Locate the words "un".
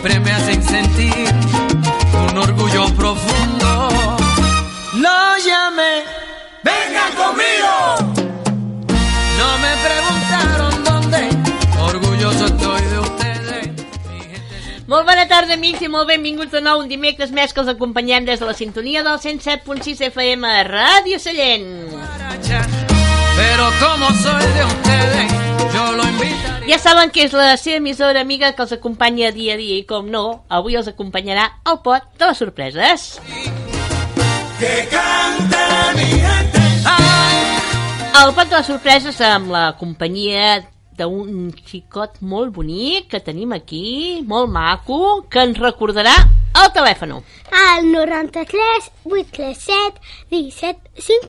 2.30-2.38, 16.84-16.88